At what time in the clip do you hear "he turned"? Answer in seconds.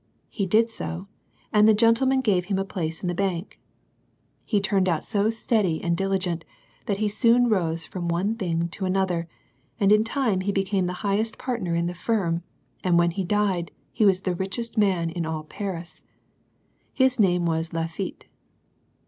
4.43-4.89